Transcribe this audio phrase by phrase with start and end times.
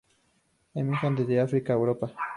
[0.73, 2.11] Emigran desde África a Europa.